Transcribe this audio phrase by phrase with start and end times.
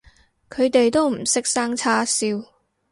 [0.49, 2.43] 佢哋都唔識生叉燒